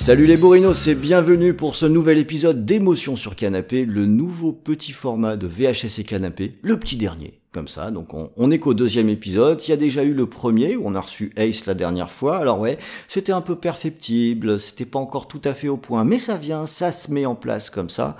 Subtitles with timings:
[0.00, 4.92] Salut les bourrinos, c'est bienvenue pour ce nouvel épisode d'Émotion sur Canapé, le nouveau petit
[4.92, 7.90] format de VHS et Canapé, le petit dernier comme ça.
[7.90, 9.60] Donc on, on est qu'au deuxième épisode.
[9.66, 12.38] Il y a déjà eu le premier où on a reçu Ace la dernière fois.
[12.38, 16.18] Alors ouais, c'était un peu perfectible, c'était pas encore tout à fait au point, mais
[16.18, 18.16] ça vient, ça se met en place comme ça.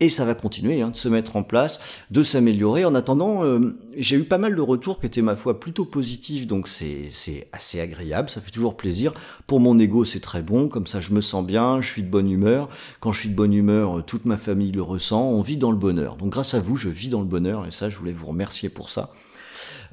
[0.00, 1.78] Et ça va continuer hein, de se mettre en place,
[2.10, 2.84] de s'améliorer.
[2.86, 6.46] En attendant, euh, j'ai eu pas mal de retours qui étaient ma foi plutôt positifs,
[6.46, 9.12] donc c'est assez agréable, ça fait toujours plaisir.
[9.46, 12.08] Pour mon ego, c'est très bon, comme ça je me sens bien, je suis de
[12.08, 12.70] bonne humeur.
[13.00, 15.76] Quand je suis de bonne humeur, toute ma famille le ressent, on vit dans le
[15.76, 16.16] bonheur.
[16.16, 18.70] Donc grâce à vous, je vis dans le bonheur, et ça, je voulais vous remercier
[18.70, 19.12] pour ça.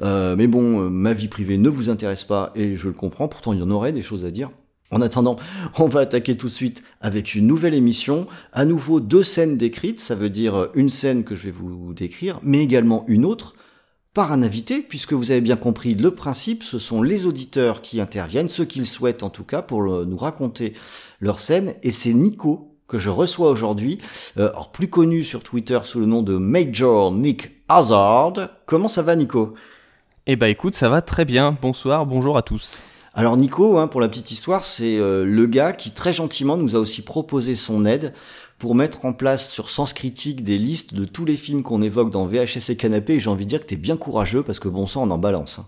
[0.01, 3.27] Euh, mais bon, euh, ma vie privée ne vous intéresse pas et je le comprends,
[3.27, 4.51] pourtant il y en aurait des choses à dire.
[4.91, 5.35] En attendant,
[5.79, 8.25] on va attaquer tout de suite avec une nouvelle émission.
[8.53, 12.39] À nouveau, deux scènes décrites, ça veut dire une scène que je vais vous décrire,
[12.41, 13.55] mais également une autre
[14.13, 18.01] par un invité, puisque vous avez bien compris le principe, ce sont les auditeurs qui
[18.01, 20.73] interviennent, ceux qu'ils souhaitent en tout cas, pour nous raconter
[21.19, 23.99] leur scène, et c'est Nico que je reçois aujourd'hui,
[24.37, 28.33] euh, plus connu sur Twitter sous le nom de Major Nick Hazard.
[28.65, 29.53] Comment ça va Nico?
[30.25, 31.55] Eh bah écoute, ça va très bien.
[31.61, 32.81] Bonsoir, bonjour à tous.
[33.17, 36.75] Alors Nico, hein, pour la petite histoire, c'est euh, le gars qui très gentiment nous
[36.75, 38.13] a aussi proposé son aide
[38.59, 42.11] pour mettre en place sur Sens Critique des listes de tous les films qu'on évoque
[42.11, 43.15] dans VHS et Canapé.
[43.15, 45.17] Et j'ai envie de dire que t'es bien courageux parce que bon sang, on en
[45.17, 45.57] balance.
[45.57, 45.65] Hein.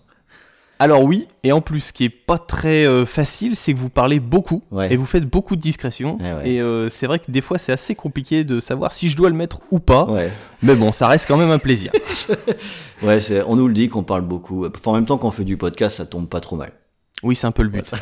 [0.77, 3.89] Alors oui, et en plus, ce qui est pas très euh, facile, c'est que vous
[3.89, 4.93] parlez beaucoup Ouais.
[4.93, 6.19] et vous faites beaucoup de discrétion.
[6.21, 6.51] Eh ouais.
[6.51, 9.29] Et euh, c'est vrai que des fois, c'est assez compliqué de savoir si je dois
[9.29, 10.05] le mettre ou pas.
[10.05, 11.91] Ouais, Mais bon, ça reste quand même un plaisir.
[13.01, 14.67] ouais on nous le dit qu'on parle beaucoup.
[14.67, 16.71] Enfin, en même temps, quand on fait du podcast, ça tombe pas trop mal.
[17.23, 17.89] Oui, c'est un peu le but.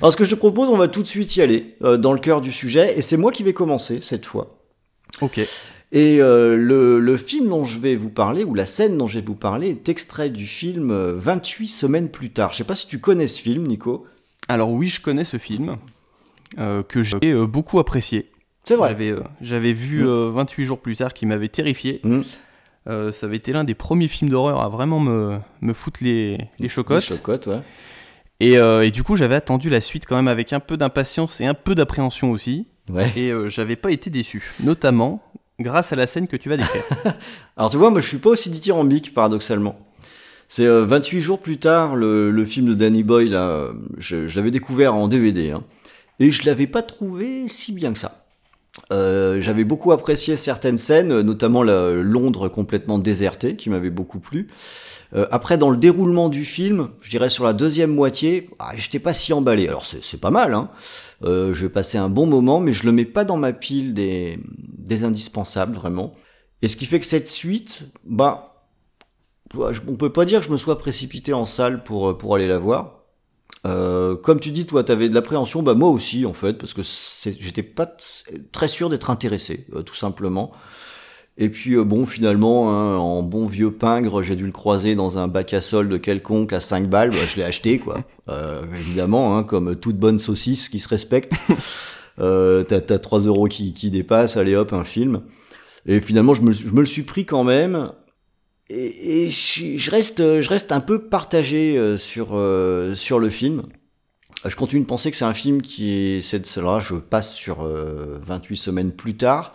[0.00, 2.12] Alors ce que je te propose, on va tout de suite y aller euh, dans
[2.14, 4.58] le cœur du sujet, et c'est moi qui vais commencer cette fois.
[5.20, 5.38] Ok.
[5.92, 9.18] Et euh, le, le film dont je vais vous parler, ou la scène dont je
[9.18, 12.52] vais vous parler, est extrait du film euh, 28 semaines plus tard.
[12.52, 14.06] Je sais pas si tu connais ce film, Nico.
[14.48, 15.76] Alors oui, je connais ce film
[16.58, 18.30] euh, que j'ai euh, beaucoup apprécié.
[18.64, 18.96] C'est vrai.
[19.40, 20.06] J'avais euh, vu Mm.
[20.08, 22.00] euh, 28 jours plus tard qui m'avait terrifié.
[22.04, 22.20] Mm.
[22.88, 26.38] Euh, ça avait été l'un des premiers films d'horreur à vraiment me, me foutre les,
[26.58, 27.08] les chocottes.
[27.08, 27.60] Les chocottes, ouais.
[28.40, 31.40] Et, euh, et du coup, j'avais attendu la suite quand même avec un peu d'impatience
[31.40, 32.66] et un peu d'appréhension aussi.
[32.90, 33.12] Ouais.
[33.16, 35.22] Et euh, j'avais pas été déçu, notamment
[35.60, 36.82] grâce à la scène que tu vas décrire.
[37.56, 39.78] Alors tu vois, moi je suis pas aussi dithyrambique, paradoxalement.
[40.48, 44.36] C'est euh, 28 jours plus tard, le, le film de Danny là, euh, je, je
[44.36, 45.62] l'avais découvert en DVD, hein,
[46.18, 48.19] et je l'avais pas trouvé si bien que ça.
[48.92, 54.48] Euh, J'avais beaucoup apprécié certaines scènes, notamment la Londres complètement désertée, qui m'avait beaucoup plu.
[55.14, 59.00] Euh, après, dans le déroulement du film, je dirais sur la deuxième moitié, ah, j'étais
[59.00, 59.66] pas si emballé.
[59.66, 60.70] Alors c'est pas mal, hein.
[61.22, 63.92] Euh, je vais passer un bon moment, mais je le mets pas dans ma pile
[63.92, 66.14] des, des indispensables, vraiment.
[66.62, 68.64] Et ce qui fait que cette suite, bah,
[69.54, 72.58] on peut pas dire que je me sois précipité en salle pour, pour aller la
[72.58, 72.99] voir.
[73.66, 76.82] Euh, comme tu dis, toi, t'avais de l'appréhension, bah moi aussi, en fait, parce que
[76.82, 77.90] j'étais pas
[78.52, 80.52] très sûr d'être intéressé, euh, tout simplement.
[81.40, 85.16] Et puis, euh, bon, finalement, hein, en bon vieux pingre, j'ai dû le croiser dans
[85.18, 88.04] un bac à solde quelconque à 5 balles, bah, je l'ai acheté, quoi.
[88.28, 91.32] Euh, évidemment, hein, comme toute bonne saucisse qui se respecte.
[92.18, 95.22] Euh, t'as, t'as 3 euros qui, qui dépassent, allez hop, un film.
[95.86, 97.92] Et finalement, je me, je me le suis pris quand même.
[98.72, 103.64] Et, je, reste, je reste un peu partagé euh, sur, euh, sur le film.
[104.46, 107.64] Je continue de penser que c'est un film qui est, cette, là, je passe sur
[107.64, 109.54] euh, 28 semaines plus tard,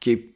[0.00, 0.34] qui est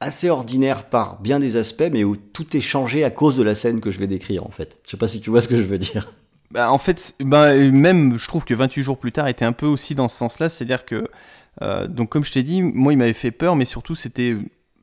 [0.00, 3.54] assez ordinaire par bien des aspects, mais où tout est changé à cause de la
[3.54, 4.78] scène que je vais décrire, en fait.
[4.84, 6.12] Je sais pas si tu vois ce que je veux dire.
[6.50, 9.66] Bah, en fait, bah, même, je trouve que 28 jours plus tard était un peu
[9.66, 11.08] aussi dans ce sens-là, c'est-à-dire que,
[11.62, 14.36] euh, donc comme je t'ai dit, moi il m'avait fait peur, mais surtout c'était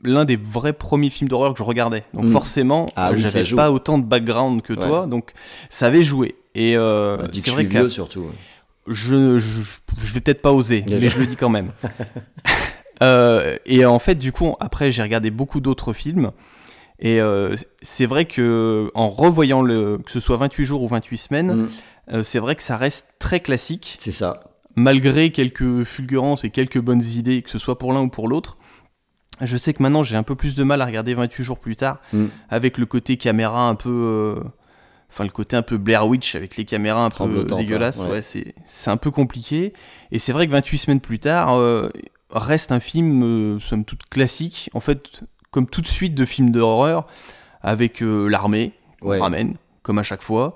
[0.06, 2.04] l'un des vrais premiers films d'horreur que je regardais.
[2.14, 2.32] Donc Mm.
[2.32, 4.88] forcément, Ah oui, j'avais pas autant de background que Ouais.
[4.88, 5.32] toi, donc
[5.70, 6.36] ça avait joué.
[6.56, 8.26] Et euh, c'est vrai que vieux, surtout.
[8.88, 9.62] je, je,
[10.02, 11.00] je vais peut-être pas oser, Déjà.
[11.00, 11.72] mais je le dis quand même.
[13.04, 16.32] Euh, et en fait, du coup, après, j'ai regardé beaucoup d'autres films.
[17.00, 21.18] Et euh, c'est vrai que en revoyant le, que ce soit 28 jours ou 28
[21.18, 21.70] semaines, Mm.
[22.14, 24.46] euh, c'est vrai que ça reste très classique, C'est ça.
[24.78, 28.58] malgré quelques fulgurances et quelques bonnes idées, que ce soit pour l'un ou pour l'autre.
[29.42, 31.76] Je sais que maintenant j'ai un peu plus de mal à regarder 28 jours plus
[31.76, 32.26] tard, Mm.
[32.50, 33.90] avec le côté caméra un peu.
[33.90, 34.44] euh,
[35.10, 38.06] Enfin, le côté un peu Blair Witch avec les caméras un peu Tremblotantes, dégueulasses, hein,
[38.10, 38.22] ouais.
[38.36, 39.72] ouais, c'est un peu compliqué.
[40.12, 41.90] Et c'est vrai que 28 semaines plus tard euh,
[42.32, 44.70] reste un film, euh, somme toute classique.
[44.74, 45.22] En fait,
[45.52, 47.08] comme toute suite de films d'horreur
[47.62, 49.20] avec l'armée qu'on Ouais.
[49.20, 50.56] ramène, comme à chaque fois,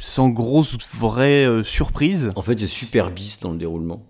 [0.00, 2.30] sans grosse vraie surprise.
[2.36, 4.02] En fait, c'est super bis dans le déroulement.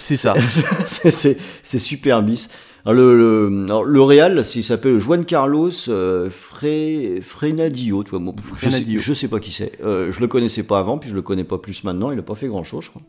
[0.00, 0.34] C'est ça.
[0.86, 2.48] c'est- super bis.
[2.84, 3.16] Le,
[3.48, 8.04] le, alors, le Real, il s'appelle Juan Carlos euh, Fre, Frenadio.
[8.04, 9.72] Tu vois, moi, je, sais, je sais pas qui c'est.
[9.82, 12.12] Euh, je le connaissais pas avant, puis je le connais pas plus maintenant.
[12.12, 13.02] Il a pas fait grand chose, je crois.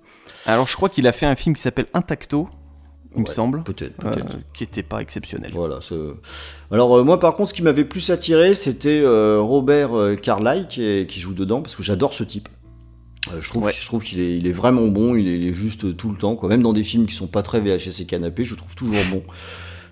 [0.47, 2.49] Alors je crois qu'il a fait un film qui s'appelle Intacto,
[3.15, 4.37] il me semble, Peut-être, euh, peut-être.
[4.53, 5.51] qui était pas exceptionnel.
[5.53, 5.79] Voilà.
[6.71, 10.67] Alors euh, moi, par contre, ce qui m'avait plus attiré, c'était euh, Robert euh, Carlyle
[10.67, 12.47] qui joue dedans, parce que j'adore ce type.
[13.33, 13.73] Euh, je trouve, Ouais.
[13.79, 15.15] je trouve qu'il est, il est vraiment bon.
[15.15, 16.49] Il est, il est juste tout le temps, quoi.
[16.49, 18.95] Même dans des films qui sont pas très VHS et canapé, je le trouve toujours
[19.11, 19.23] bon.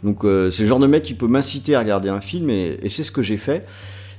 [0.03, 2.77] Donc euh, c'est le genre de mec qui peut m'inciter à regarder un film, et,
[2.81, 3.65] et c'est ce que j'ai fait.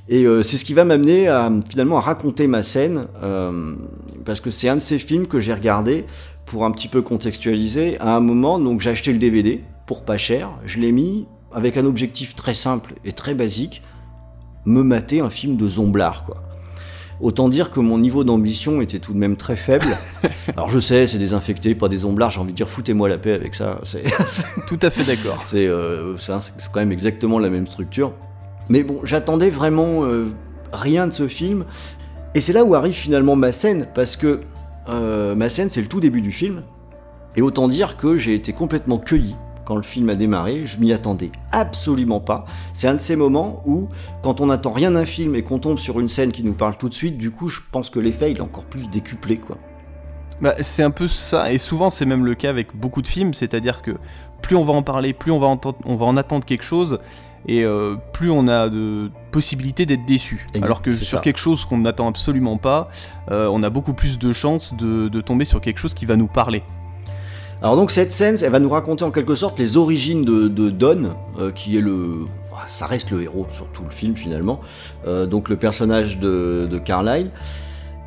[0.08, 3.74] Et euh, c'est ce qui va m'amener à finalement à raconter ma scène, euh,
[4.24, 6.04] parce que c'est un de ces films que j'ai regardé
[6.44, 7.98] pour un petit peu contextualiser.
[8.00, 11.76] À un moment, donc j'ai acheté le DVD pour pas cher, je l'ai mis avec
[11.76, 13.82] un objectif très simple et très basique,
[14.64, 16.42] me mater un film de Zomblard, quoi.
[17.20, 19.96] Autant dire que mon niveau d'ambition était tout de même très faible.
[20.56, 23.32] Alors je sais, c'est désinfecté, pas des Zomblards, j'ai envie de dire foutez-moi la paix
[23.32, 23.80] avec ça.
[23.84, 24.02] C'est
[24.66, 25.40] Tout à fait d'accord.
[25.44, 28.12] c'est euh, c'est quand même exactement la même structure.
[28.68, 30.26] Mais bon, j'attendais vraiment euh,
[30.72, 31.64] rien de ce film.
[32.34, 34.40] Et c'est là où arrive finalement ma scène, parce que
[34.88, 36.62] euh, ma scène, c'est le tout début du film.
[37.34, 39.36] Et autant dire que j'ai été complètement cueilli
[39.66, 40.64] quand le film a démarré.
[40.64, 42.46] Je m'y attendais absolument pas.
[42.72, 43.88] C'est un de ces moments où,
[44.22, 46.78] quand on n'attend rien d'un film et qu'on tombe sur une scène qui nous parle
[46.78, 49.58] tout de suite, du coup, je pense que l'effet, il est encore plus décuplé, quoi.
[50.40, 53.32] Bah, c'est un peu ça, et souvent c'est même le cas avec beaucoup de films,
[53.32, 53.92] c'est-à-dire que
[54.42, 56.98] plus on va en parler, plus on va, entendre- on va en attendre quelque chose,
[57.48, 60.46] et euh, plus on a de possibilités d'être déçu.
[60.60, 61.22] Alors que sur ça.
[61.22, 62.90] quelque chose qu'on n'attend absolument pas,
[63.30, 66.16] euh, on a beaucoup plus de chances de, de tomber sur quelque chose qui va
[66.16, 66.62] nous parler.
[67.62, 70.70] Alors donc cette scène, elle va nous raconter en quelque sorte les origines de, de
[70.70, 72.24] Don, euh, qui est le...
[72.68, 74.60] Ça reste le héros sur tout le film finalement,
[75.06, 77.30] euh, donc le personnage de, de Carlyle.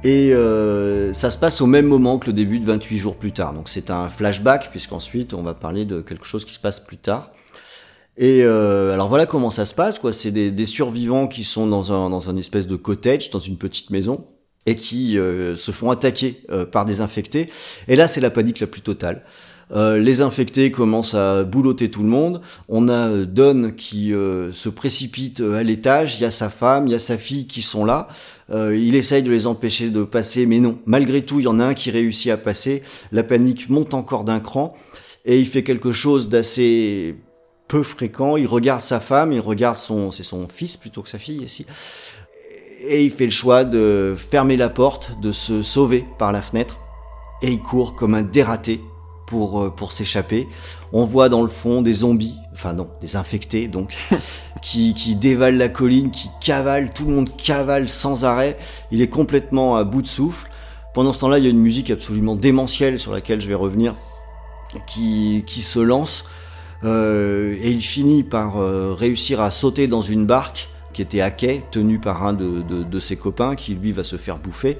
[0.04, 3.32] Et euh, ça se passe au même moment que le début de 28 jours plus
[3.32, 3.54] tard.
[3.54, 6.98] Donc c'est un flashback, puisqu'ensuite on va parler de quelque chose qui se passe plus
[6.98, 7.32] tard.
[8.18, 10.14] Et euh, alors voilà comment ça se passe, quoi.
[10.14, 13.58] C'est des, des survivants qui sont dans un, dans un espèce de cottage, dans une
[13.58, 14.26] petite maison,
[14.66, 17.50] et qui euh, se font attaquer euh, par des infectés.
[17.88, 19.24] Et là, c'est la panique la plus totale.
[19.72, 22.42] Euh, les infectés commencent à boulotter tout le monde.
[22.70, 26.16] On a euh, Don qui euh, se précipite euh, à l'étage.
[26.16, 28.08] Il y a sa femme, il y a sa fille qui sont là.
[28.52, 30.80] Il essaye de les empêcher de passer, mais non.
[30.88, 32.82] Malgré tout, il y en a un qui réussit à passer.
[33.12, 34.76] La panique monte encore d'un cran.
[35.24, 37.16] Et il fait quelque chose d'assez
[37.68, 38.38] peu fréquent.
[38.38, 41.68] Il regarde sa femme, il regarde son, c'est son fils plutôt que sa fille ici.
[42.82, 46.80] Et il fait le choix de fermer la porte, de se sauver par la fenêtre.
[47.42, 48.82] Et il court comme un dératé
[49.28, 50.48] pour, euh, pour s'échapper.
[50.92, 53.96] On voit dans le fond des zombies, enfin non, des infectés donc,
[54.62, 58.58] qui, qui dévalent la colline, qui cavalent, tout le monde cavale sans arrêt.
[58.92, 60.50] Il est complètement à bout de souffle.
[60.94, 63.96] Pendant ce temps-là, il y a une musique absolument démentielle sur laquelle je vais revenir,
[64.88, 66.26] qui, qui se lance.
[66.84, 71.32] Euh, et il finit par euh, réussir à sauter dans une barque qui était à
[71.32, 74.78] quai, tenue par un de, ses copains, qui lui va se faire bouffer,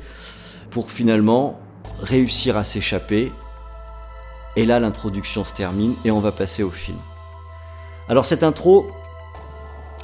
[0.72, 1.60] pour finalement
[2.00, 3.32] réussir à s'échapper.
[4.56, 6.98] Et là, l'introduction se termine et on va passer au film.
[8.08, 8.88] Alors cette intro,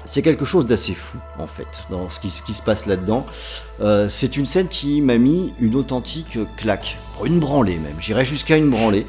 [0.05, 3.25] c'est quelque chose d'assez fou en fait dans ce qui, ce qui se passe là-dedans.
[3.81, 7.95] Euh, c'est une scène qui m'a mis une authentique claque, une branlée même.
[7.99, 9.07] J'irais jusqu'à une branlée.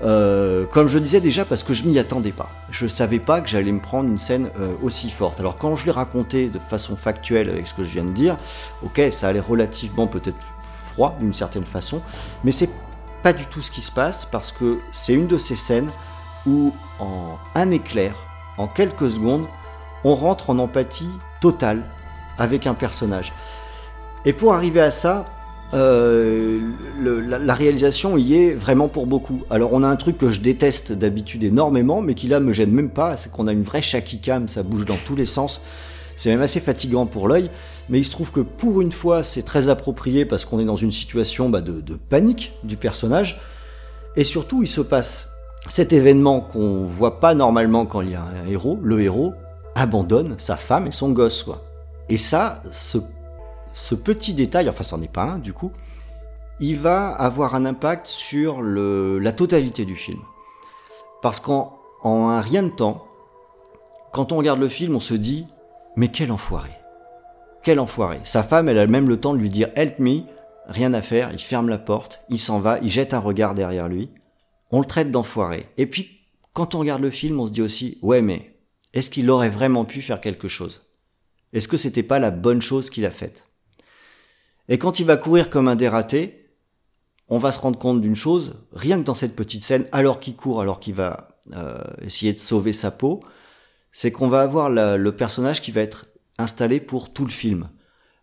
[0.00, 2.50] Euh, comme je disais déjà parce que je m'y attendais pas.
[2.70, 5.40] Je savais pas que j'allais me prendre une scène euh, aussi forte.
[5.40, 8.36] Alors quand je l'ai raconté de façon factuelle avec ce que je viens de dire,
[8.82, 10.38] ok, ça allait relativement peut-être
[10.86, 12.00] froid d'une certaine façon,
[12.44, 12.70] mais c'est
[13.22, 15.90] pas du tout ce qui se passe parce que c'est une de ces scènes
[16.46, 18.14] où en un éclair,
[18.56, 19.46] en quelques secondes,
[20.04, 21.84] on rentre en empathie totale
[22.38, 23.32] avec un personnage.
[24.24, 25.26] Et pour arriver à ça,
[25.74, 26.60] euh,
[27.00, 29.42] la réalisation y est vraiment pour beaucoup.
[29.50, 32.70] Alors on a un truc que je déteste d'habitude énormément, mais qui là me gêne
[32.70, 35.60] même pas, c'est qu'on a une vraie shaky cam, ça bouge dans tous les sens.
[36.16, 37.50] C'est même assez fatigant pour l'œil,
[37.88, 40.76] mais il se trouve que pour une fois c'est très approprié parce qu'on est dans
[40.76, 43.40] une situation bah, de, de panique du personnage.
[44.16, 45.28] Et surtout il se passe
[45.68, 49.34] cet événement qu'on voit pas normalement quand il y a un héros, le héros
[49.74, 51.42] abandonne sa femme et son gosse.
[51.42, 51.62] Quoi.
[52.08, 52.98] Et ça, ce
[53.78, 55.72] ce petit détail, enfin c'en est pas un du coup,
[56.58, 60.20] il va avoir un impact sur la totalité du film.
[61.22, 63.06] Parce qu'en en un rien de temps,
[64.12, 65.46] quand on regarde le film, on se dit
[65.94, 66.70] mais quel enfoiré.
[67.62, 68.18] Quel enfoiré.
[68.24, 70.22] Sa femme, elle a même le temps de lui dire help me,
[70.66, 73.88] rien à faire, il ferme la porte, il s'en va, il jette un regard derrière
[73.88, 74.10] lui.
[74.72, 75.66] On le traite d'enfoiré.
[75.76, 76.18] Et puis
[76.52, 78.56] quand on regarde le film, on se dit aussi ouais mais
[78.92, 80.84] est-ce qu'il aurait vraiment pu faire quelque chose?
[81.52, 83.47] Est-ce que c'était pas la bonne chose qu'il a faite?
[84.68, 86.54] Et quand il va courir comme un dératé,
[87.28, 90.36] on va se rendre compte d'une chose, rien que dans cette petite scène, alors qu'il
[90.36, 93.20] court, alors qu'il va euh, essayer de sauver sa peau,
[93.92, 96.06] c'est qu'on va avoir le personnage qui va être
[96.38, 97.68] installé pour tout le film.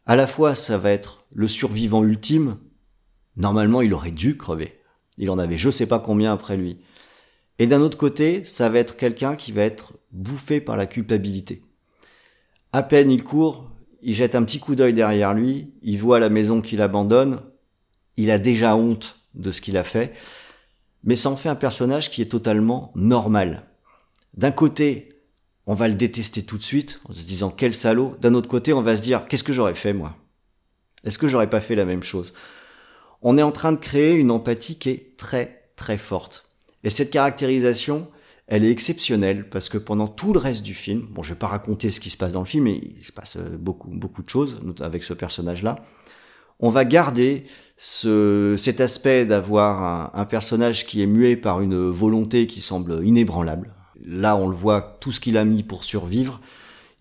[0.06, 2.58] À la fois, ça va être le survivant ultime.
[3.36, 4.80] Normalement, il aurait dû crever.
[5.18, 6.80] Il en avait je sais pas combien après lui.
[7.58, 11.64] Et d'un autre côté, ça va être quelqu'un qui va être bouffé par la culpabilité.
[12.74, 13.70] À peine il court,
[14.06, 17.42] il jette un petit coup d'œil derrière lui, il voit la maison qu'il abandonne,
[18.18, 20.14] il a déjà honte de ce qu'il a fait,
[21.04, 23.66] mais ça en fait un personnage qui est totalement normal.
[24.36, 25.10] D'un côté,
[25.66, 28.16] on va le détester tout de suite, en se disant quel salaud.
[28.22, 30.16] D'un autre côté, on va se dire qu'est-ce que j'aurais fait moi?
[31.04, 32.34] Est-ce que j'aurais pas fait la même chose?
[33.24, 36.52] On est en train de créer une empathie qui est très très forte.
[36.84, 38.08] Et cette caractérisation,
[38.48, 41.48] elle est exceptionnelle parce que pendant tout le reste du film, bon, je vais pas
[41.48, 44.22] raconter ce qui se passe dans le film, mais il se passe euh, beaucoup beaucoup
[44.22, 45.84] de choses avec ce personnage-là.
[46.60, 47.46] On va garder
[47.78, 53.06] ce, cet aspect d'avoir un, un, personnage qui est muet par une volonté qui semble
[53.06, 53.74] inébranlable.
[54.06, 56.40] Là, on le voit, tout ce qu'il a mis pour survivre,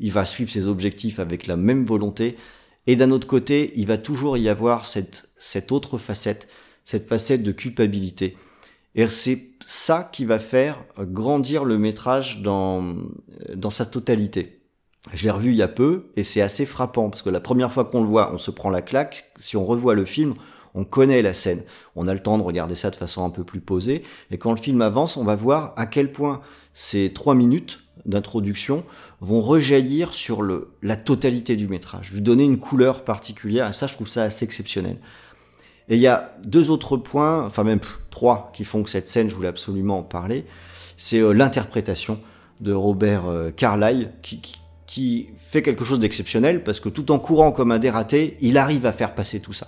[0.01, 2.37] il va suivre ses objectifs avec la même volonté.
[2.87, 6.49] Et d'un autre côté, il va toujours y avoir cette, cette autre facette,
[6.85, 8.37] cette facette de culpabilité.
[8.95, 12.95] Et c'est ça qui va faire grandir le métrage dans,
[13.55, 14.61] dans sa totalité.
[15.13, 17.71] Je l'ai revu il y a peu et c'est assez frappant parce que la première
[17.71, 19.31] fois qu'on le voit, on se prend la claque.
[19.37, 20.35] Si on revoit le film,
[20.75, 21.63] on connaît la scène.
[21.95, 24.03] On a le temps de regarder ça de façon un peu plus posée.
[24.31, 26.41] Et quand le film avance, on va voir à quel point
[26.73, 28.85] ces trois minutes d'introduction
[29.21, 33.69] vont rejaillir sur le, la totalité du métrage, lui donner une couleur particulière.
[33.69, 34.99] Et ça, je trouve ça assez exceptionnel.
[35.89, 39.29] Et il y a deux autres points, enfin même trois, qui font que cette scène,
[39.29, 40.47] je voulais absolument en parler.
[40.97, 42.21] C'est euh, l'interprétation
[42.61, 44.43] de Robert euh, Carlyle, qui,
[45.37, 48.93] fait quelque chose d'exceptionnel, parce que tout en courant comme un dératé, il arrive à
[48.93, 49.67] faire passer tout ça.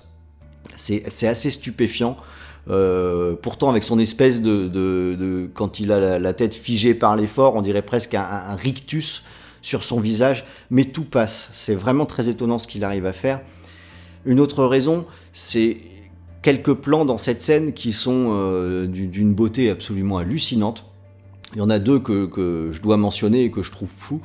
[0.77, 2.17] C'est assez stupéfiant.
[2.69, 7.57] Euh, pourtant, avec son espèce de, quand il a la, la tête figée par l'effort,
[7.57, 9.25] on dirait presque un, un, rictus
[9.63, 11.51] sur son visage, mais tout passe.
[11.53, 13.41] C'est vraiment très étonnant ce qu'il arrive à faire.
[14.27, 15.79] Une autre raison, c'est
[16.47, 20.85] quelques plans dans cette scène qui sont euh, d'une beauté absolument hallucinante.
[21.55, 24.21] Il y en a deux que, je dois mentionner et que je trouve fou.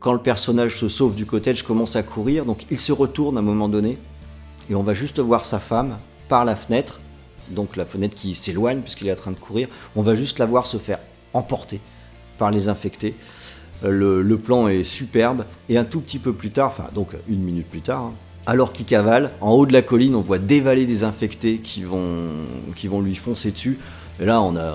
[0.00, 3.40] Quand le personnage se sauve du cottage, commence à courir, donc il se retourne à
[3.40, 3.98] un moment donné,
[4.68, 5.98] et on va juste voir sa femme
[6.28, 6.98] par la fenêtre,
[7.50, 10.46] donc la fenêtre qui s'éloigne puisqu'il est en train de courir, on va juste la
[10.46, 10.98] voir se faire
[11.34, 11.78] emporter
[12.36, 13.14] par les infectés.
[13.84, 17.10] Euh, le, le plan est superbe, et un tout petit peu plus tard, enfin donc
[17.28, 18.14] une minute plus tard, hein,
[18.46, 23.00] alors qu'il cavale, en haut de la colline, on voit dévaler des infectés qui vont,
[23.00, 23.78] lui foncer dessus.
[24.20, 24.74] Et là, on a,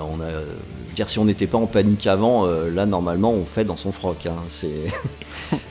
[0.94, 3.92] dire, si on n'était pas en panique avant, euh, là, normalement, on fait dans son
[3.92, 4.26] froc.
[4.26, 4.34] Hein.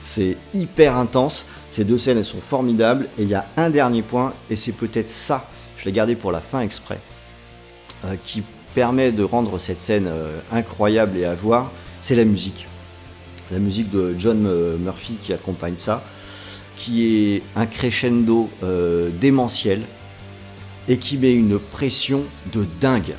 [0.02, 1.46] C'est hyper intense.
[1.70, 3.08] Ces deux scènes, sont formidables.
[3.18, 5.48] Et il y a un dernier point, et c'est peut-être ça,
[5.78, 7.00] je l'ai gardé pour la fin exprès,
[8.04, 8.42] euh, qui
[8.74, 11.70] permet de rendre cette scène euh, incroyable et à voir,
[12.02, 12.66] c'est la musique.
[13.50, 14.48] La musique de John
[14.78, 16.02] Murphy qui accompagne ça
[16.76, 19.82] qui est un crescendo euh, démentiel
[20.88, 23.14] et qui met une pression de dingue.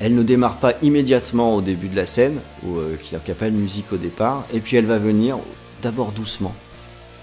[0.00, 3.50] Elle ne démarre pas immédiatement au début de la scène, où, euh, qui n'a pas
[3.50, 5.38] de musique au départ, et puis elle va venir
[5.82, 6.54] d'abord doucement,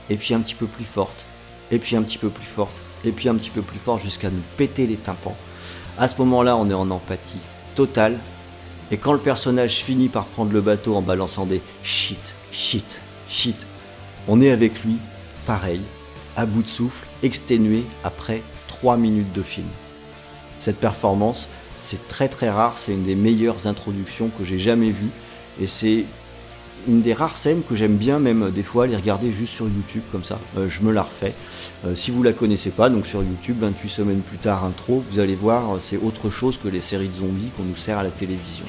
[0.10, 1.26] et puis un petit peu plus forte,
[1.72, 2.76] et puis un petit peu plus forte,
[3.06, 5.38] et puis un petit peu plus fort jusqu'à nous péter les tympans.
[5.98, 7.40] À ce moment-là, on est en empathie
[7.76, 8.18] totale,
[8.92, 13.58] et quand le personnage finit par prendre le bateau en balançant des shit, shit, shit,
[14.28, 14.98] on est avec lui
[15.46, 15.82] pareil,
[16.36, 19.68] à bout de souffle, exténué après 3 minutes de film.
[20.60, 21.48] Cette performance,
[21.84, 25.12] c'est très très rare, c'est une des meilleures introductions que j'ai jamais vues,
[25.62, 26.06] et c'est
[26.88, 30.04] une des rares scènes que j'aime bien même des fois les regarder juste sur YouTube
[30.12, 31.34] comme ça, euh, je me la refais.
[31.86, 35.20] Euh, si vous la connaissez pas, donc sur YouTube, 28 semaines plus tard, intro, vous
[35.20, 38.12] allez voir, c'est autre chose que les séries de zombies qu'on nous sert à la
[38.12, 38.66] télévision.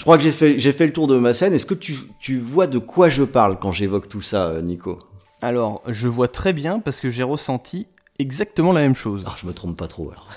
[0.00, 1.52] Je crois que j'ai fait, le tour de ma scène.
[1.52, 4.98] Est-ce que tu, vois de quoi je parle quand j'évoque tout ça, euh, Nico?
[5.42, 7.86] Alors, je vois très bien parce que j'ai ressenti
[8.18, 9.24] exactement la même chose.
[9.26, 10.28] Ah, je me trompe pas trop alors.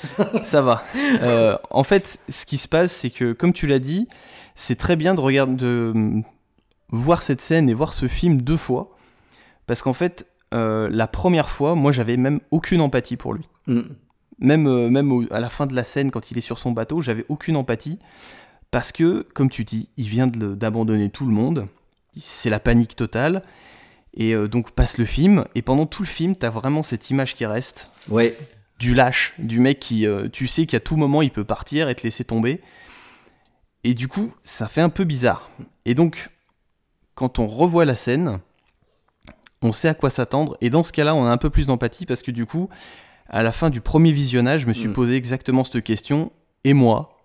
[0.43, 0.83] Ça va.
[1.21, 4.07] Euh, en fait, ce qui se passe, c'est que, comme tu l'as dit,
[4.55, 6.23] c'est très bien de regarder, de hum,
[6.89, 8.95] voir cette scène et voir ce film deux fois,
[9.67, 13.47] parce qu'en fait, euh, la première fois, moi, j'avais même aucune empathie pour lui.
[13.67, 13.81] Mm.
[14.39, 16.71] Même, euh, même au- à la fin de la scène, quand il est sur son
[16.71, 17.99] bateau, j'avais aucune empathie,
[18.71, 21.67] parce que, comme tu dis, il vient d'abandonner tout le monde,
[22.17, 23.41] c'est la panique totale,
[24.15, 27.33] et euh, donc passe le film, et pendant tout le film, t'as vraiment cette image
[27.35, 28.35] qui reste, Ouais,
[28.79, 31.95] du lâche, du mec qui, euh, tu sais qu'à tout moment il peut partir et
[31.95, 32.61] te laisser tomber.
[33.83, 35.49] Et du coup, ça fait un peu bizarre.
[35.85, 36.29] Et donc,
[37.15, 38.39] quand on revoit la scène,
[39.61, 40.57] on sait à quoi s'attendre.
[40.61, 42.69] Et dans ce cas-là, on a un peu plus d'empathie parce que du coup,
[43.29, 44.93] à la fin du premier visionnage, je me suis Mm.
[44.93, 46.31] posé exactement cette question.
[46.63, 47.19] Et moi,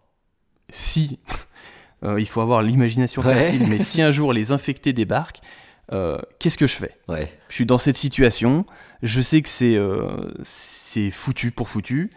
[0.70, 1.18] si,
[2.04, 3.34] euh, il faut avoir l'imagination Ouais.
[3.34, 5.40] fertile, mais si un jour les infectés débarquent,
[5.92, 6.96] euh, qu'est-ce que je fais?
[7.08, 7.32] Ouais.
[7.48, 8.66] Je suis dans cette situation,
[9.02, 12.10] je sais que c'est euh, c'est foutu pour foutu.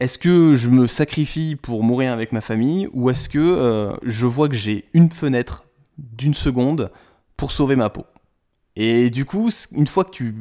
[0.00, 4.26] Est-ce que je me sacrifie pour mourir avec ma famille ou est-ce que euh, je
[4.26, 5.66] vois que j'ai une fenêtre
[5.98, 6.90] d'une seconde
[7.36, 8.06] pour sauver ma peau?
[8.76, 10.34] Et du coup, une fois que tu...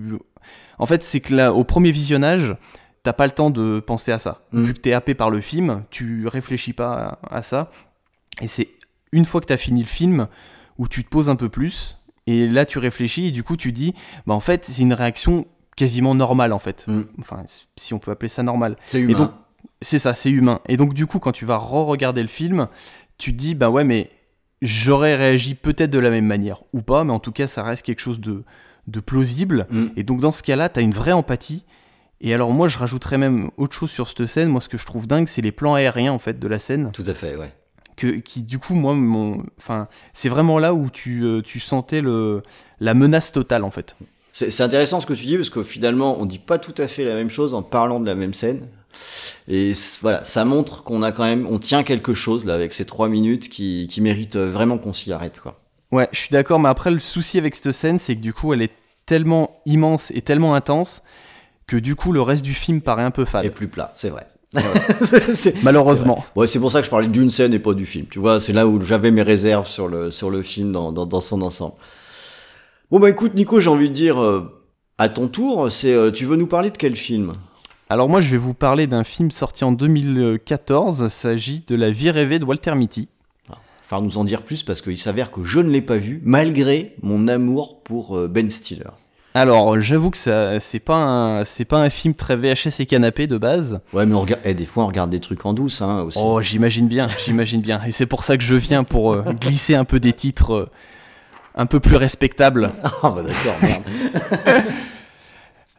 [0.77, 2.55] En fait, c'est que là, au premier visionnage,
[3.03, 4.43] t'as pas le temps de penser à ça.
[4.53, 4.61] Mm.
[4.61, 7.69] Vu que t'es happé par le film, tu réfléchis pas à, à ça.
[8.41, 8.69] Et c'est
[9.11, 10.29] une fois que t'as fini le film
[10.77, 11.98] où tu te poses un peu plus
[12.29, 13.93] et là tu réfléchis et du coup tu dis,
[14.27, 15.45] bah en fait c'est une réaction
[15.79, 16.85] quasiment normale en fait.
[16.87, 17.03] Mm.
[17.19, 17.43] Enfin,
[17.77, 18.75] si on peut appeler ça normal.
[18.85, 19.33] C'est humain.
[19.81, 20.59] c'est ça, c'est humain.
[20.67, 22.67] Et donc, du coup, quand tu vas re-regarder le film,
[23.17, 24.09] tu te dis, bah ouais, mais
[24.61, 27.83] j'aurais réagi peut-être de la même manière, ou pas, mais en tout cas, ça reste
[27.83, 28.43] quelque chose de,
[28.87, 29.67] de plausible.
[29.69, 29.85] Mm.
[29.95, 31.63] Et donc, dans ce cas-là, t'as une vraie empathie.
[32.19, 34.49] Et alors, moi, je rajouterais même autre chose sur cette scène.
[34.49, 36.91] Moi, ce que je trouve dingue, c'est les plans aériens, en fait, de la scène.
[36.91, 37.53] Tout à fait, ouais.
[37.99, 41.99] Que, qui, du coup, moi, mon, enfin, c'est vraiment là où tu, euh, tu sentais
[41.99, 42.43] le,
[42.79, 43.97] la menace totale, en fait.
[44.31, 47.03] C'est intéressant ce que tu dis parce que finalement, on dit pas tout à fait
[47.03, 48.67] la même chose en parlant de la même scène.
[49.49, 52.85] Et voilà, ça montre qu'on a quand même, on tient quelque chose là avec ces
[52.85, 55.59] trois minutes qui, qui méritent vraiment qu'on s'y arrête quoi.
[55.91, 58.53] Ouais, je suis d'accord, mais après, le souci avec cette scène, c'est que du coup,
[58.53, 58.71] elle est
[59.05, 61.01] tellement immense et tellement intense
[61.67, 63.43] que du coup, le reste du film paraît un peu fade.
[63.43, 64.27] Et plus plat, c'est vrai.
[65.01, 66.25] C'est- c'est- Malheureusement.
[66.35, 68.05] Ouais, c'est pour ça que je parlais d'une scène et pas du film.
[68.09, 71.05] Tu vois, c'est là où j'avais mes réserves sur le, sur le film dans, dans,
[71.05, 71.75] dans son ensemble.
[72.91, 74.51] Bon bah écoute Nico, j'ai envie de dire, euh,
[74.97, 77.33] à ton tour, c'est, euh, tu veux nous parler de quel film?
[77.91, 81.01] Alors, moi, je vais vous parler d'un film sorti en 2014.
[81.05, 83.07] Il s'agit de La vie rêvée de Walter Mitty.
[83.83, 86.95] Enfin, nous en dire plus parce qu'il s'avère que je ne l'ai pas vu, malgré
[87.01, 88.83] mon amour pour euh, Ben Stiller.
[89.35, 93.27] Alors, j'avoue que ça, c'est pas un, c'est pas un film très VHS et canapé
[93.27, 93.79] de base.
[93.93, 96.17] Ouais, mais on regarde, eh, des fois on regarde des trucs en douce, hein, aussi.
[96.21, 97.79] Oh, j'imagine bien, j'imagine bien.
[97.85, 100.69] Et c'est pour ça que je viens pour euh, glisser un peu des titres euh,
[101.55, 102.71] un peu plus respectables.
[103.03, 104.63] Ah bah d'accord, merde.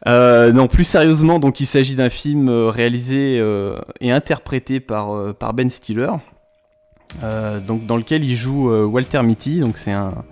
[0.07, 3.39] Euh, non, plus sérieusement, donc il s'agit d'un film réalisé
[3.99, 6.09] et interprété par, par Ben Stiller,
[7.67, 9.59] donc dans lequel il joue Walter Mitty.
[9.59, 10.25] Donc c'est un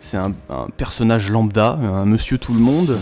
[0.00, 2.98] c'est un, un personnage lambda, un monsieur tout le monde,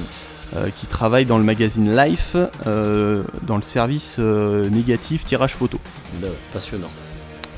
[0.55, 5.79] euh, qui travaille dans le magazine Life, euh, dans le service euh, négatif tirage photo.
[6.21, 6.91] Bah passionnant.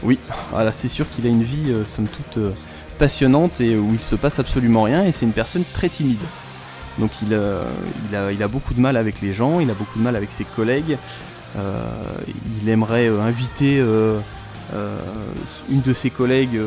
[0.03, 0.18] Oui,
[0.53, 2.38] voilà, c'est sûr qu'il a une vie somme toute
[2.98, 6.22] passionnante et où il se passe absolument rien et c'est une personne très timide.
[6.98, 7.37] Donc il,
[8.09, 10.14] il, a, il a beaucoup de mal avec les gens, il a beaucoup de mal
[10.14, 10.98] avec ses collègues.
[11.57, 11.85] Euh,
[12.61, 14.20] il aimerait euh, inviter euh,
[15.70, 16.59] une de ses collègues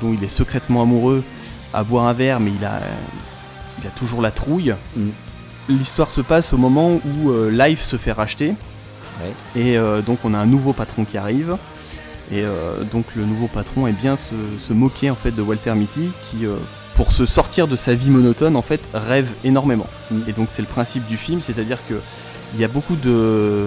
[0.00, 1.24] dont il est secrètement amoureux
[1.72, 2.80] à boire un verre, mais il a,
[3.80, 4.74] il a toujours la trouille.
[4.96, 5.08] Mm.
[5.68, 8.54] L'histoire se passe au moment où euh, Life se fait racheter.
[9.20, 9.60] Ouais.
[9.60, 11.56] Et euh, donc on a un nouveau patron qui arrive.
[12.32, 15.74] Et euh, donc le nouveau patron est bien se, se moquer en fait de Walter
[15.74, 16.44] Mitty qui,
[16.94, 19.86] pour se sortir de sa vie monotone, en fait rêve énormément.
[20.10, 20.16] Mm.
[20.28, 21.94] Et donc c'est le principe du film, c'est-à-dire que
[22.54, 23.66] il y a beaucoup de,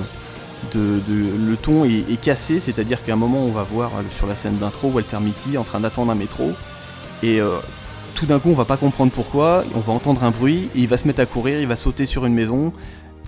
[0.73, 4.27] de, de- le ton est, est cassé, c'est-à-dire qu'à un moment on va voir sur
[4.27, 6.51] la scène d'intro Walter Mitty en train d'attendre un métro
[7.21, 7.55] et euh,
[8.15, 10.88] tout d'un coup on va pas comprendre pourquoi, on va entendre un bruit et il
[10.88, 12.73] va se mettre à courir, il va sauter sur une maison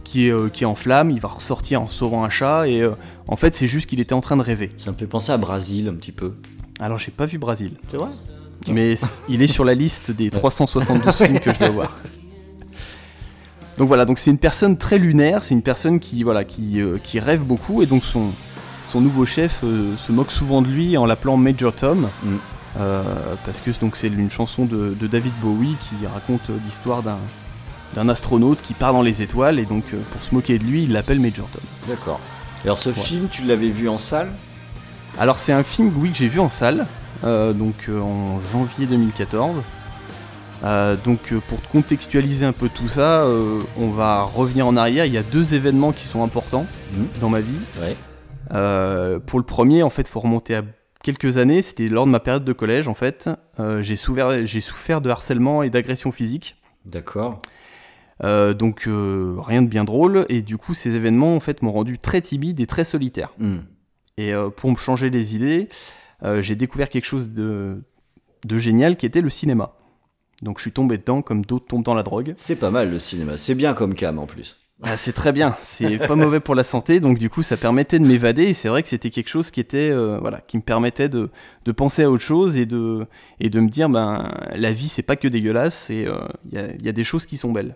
[0.03, 2.81] qui est, euh, qui est en flammes, il va ressortir en sauvant un chat et
[2.81, 2.91] euh,
[3.27, 4.69] en fait c'est juste qu'il était en train de rêver.
[4.77, 6.35] Ça me fait penser à Brasil un petit peu.
[6.79, 8.09] Alors j'ai pas vu Brésil, C'est vrai?
[8.71, 8.95] Mais
[9.29, 11.95] il est sur la liste des 372 films que je dois voir.
[13.77, 16.97] Donc voilà, donc c'est une personne très lunaire, c'est une personne qui voilà qui, euh,
[16.97, 18.31] qui rêve beaucoup et donc son
[18.85, 22.07] son nouveau chef euh, se moque souvent de lui en l'appelant Major Tom.
[22.23, 22.35] Mm.
[22.79, 23.03] Euh,
[23.45, 27.19] parce que donc c'est une chanson de, de David Bowie qui raconte l'histoire d'un
[27.95, 30.83] d'un astronaute qui part dans les étoiles et donc euh, pour se moquer de lui,
[30.83, 31.61] il l'appelle Major Tom.
[31.87, 32.19] D'accord.
[32.65, 32.95] Alors ce Ouais.
[32.95, 34.29] film, tu l'avais vu en salle?
[35.17, 36.85] Alors c'est un film oui que j'ai vu en salle,
[37.23, 39.55] euh, donc en janvier 2014.
[40.63, 45.05] Euh, donc euh, pour contextualiser un peu tout ça, euh, on va revenir en arrière.
[45.05, 47.07] Il y a deux événements qui sont importants Mhm.
[47.21, 47.55] dans ma vie.
[47.79, 47.95] Ouais.
[49.25, 50.63] Pour le premier, en fait, faut remonter à
[51.05, 51.61] quelques années.
[51.61, 53.29] C'était lors de ma période de collège, en fait.
[53.59, 56.57] Euh, j'ai souffert, j'ai souffert de harcèlement et d'agression physique.
[56.85, 57.41] D'accord.
[58.23, 60.25] Euh, donc euh, rien de bien drôle.
[60.29, 63.33] Et du coup, ces événements, en fait, m'ont rendu très timide et très solitaire.
[63.37, 63.59] Hmm.
[64.17, 65.67] Et pour me changer les idées,
[66.39, 67.83] j'ai découvert quelque chose de,
[68.45, 69.75] de génial qui était le cinéma.
[70.41, 72.33] Donc je suis tombé dedans comme d'autres tombent dans la drogue.
[72.37, 73.37] C'est pas mal le cinéma.
[73.37, 74.64] C'est bien comme cam en plus.
[74.83, 77.97] Ah, c'est très bien, c'est pas mauvais pour la santé, donc du coup ça permettait
[77.97, 80.61] de m'évader et c'est vrai que c'était quelque chose qui était euh, voilà, qui me
[80.61, 81.29] permettait de,
[81.63, 83.07] de, penser à autre chose et de,
[83.39, 86.07] et de me dire ben la vie c'est pas que dégueulasse et
[86.51, 87.75] il y, y, a des choses qui sont belles.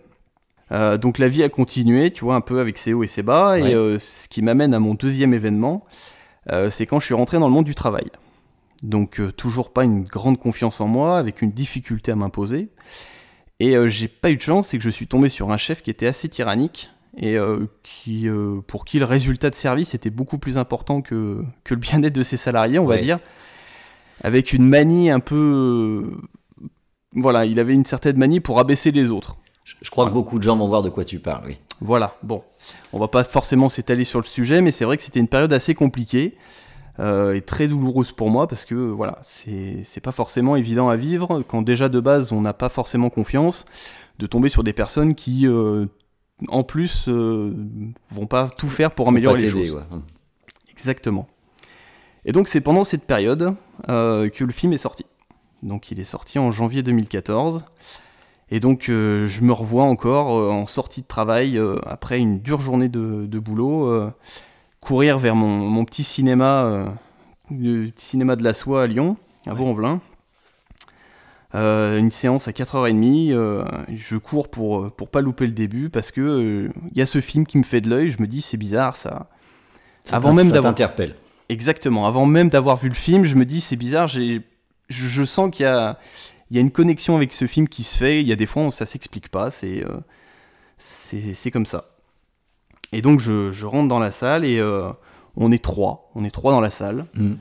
[0.72, 3.22] Euh, donc la vie a continué, tu vois, un peu avec ses hauts et ses
[3.22, 5.86] bas et euh, ce qui m'amène à mon deuxième événement,
[6.68, 8.10] c'est quand je suis rentré dans le monde du travail.
[8.82, 12.68] Donc toujours pas une grande confiance en moi, avec une difficulté à m'imposer.
[13.60, 15.82] Et euh, j'ai pas eu de chance, c'est que je suis tombé sur un chef
[15.82, 20.10] qui était assez tyrannique et euh, qui, euh, pour qui le résultat de service était
[20.10, 23.18] beaucoup plus important que, que le bien-être de ses salariés, on va dire.
[24.22, 26.10] Avec une manie un peu.
[27.12, 29.36] voilà, il avait une certaine manie pour abaisser les autres.
[29.64, 31.58] Je, crois que beaucoup de gens vont voir de quoi tu parles, oui.
[31.80, 32.42] Voilà, bon.
[32.92, 35.52] On va pas forcément s'étaler sur le sujet, mais c'est vrai que c'était une période
[35.52, 36.36] assez compliquée.
[36.98, 41.42] Euh, est très douloureuse pour moi parce que voilà, c'est pas forcément évident à vivre
[41.42, 43.64] quand déjà de base on n'a pas forcément confiance
[44.18, 45.86] de tomber sur des personnes qui euh,
[46.48, 47.54] en plus euh,
[48.10, 49.80] vont pas tout faire pour améliorer les choses.
[50.70, 51.28] Exactement.
[52.24, 53.54] Et donc c'est pendant cette période
[53.86, 55.06] que le film est sorti.
[55.62, 57.64] Donc il est sorti en janvier 2014.
[58.50, 63.26] Et donc je me revois encore en sortie de travail après une dure journée de,
[63.26, 64.10] de boulot
[64.80, 66.86] courir vers mon, petit cinéma, euh,
[67.50, 69.16] le cinéma de la soie à Lyon,
[69.46, 70.00] à Vaux-en-Velin.
[71.56, 76.12] Euh, une séance à 4h30, euh, je cours pour, pour pas louper le début parce
[76.12, 78.56] que il y a ce film qui me fait de l'œil, je me dis c'est
[78.56, 79.28] bizarre ça.
[80.12, 81.16] avant même d'avoir t'interpelle.
[81.48, 84.42] Exactement, avant même d'avoir vu le film, je me dis c'est bizarre, j'ai
[84.88, 85.98] je, sens qu'il y a
[86.50, 88.46] il y a une connexion avec ce film qui se fait, il y a des
[88.46, 89.84] fois où ça s'explique pas, c'est
[90.78, 91.84] c'est comme ça.
[92.92, 94.90] Et donc je, rentre dans la salle et euh,
[95.36, 97.06] on est trois, on est trois dans la salle.
[97.14, 97.34] Mm.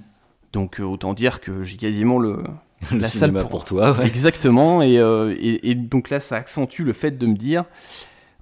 [0.54, 2.44] Donc euh, autant dire que j'ai quasiment le,
[2.92, 3.64] la salle pour...
[3.64, 3.98] toi.
[4.04, 4.82] Exactement.
[4.82, 7.66] Euh, et, et, donc là, ça accentue le fait de me dire,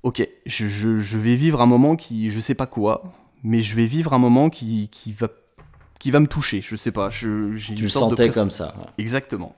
[0.03, 3.03] ok, je, je, vais vivre un moment qui, je sais pas quoi,
[3.43, 5.29] mais je vais vivre un moment qui, qui va,
[5.99, 6.61] qui va me toucher.
[6.61, 7.09] Je sais pas.
[7.09, 8.75] Je, tu le sentais comme ça.
[8.97, 9.55] Exactement.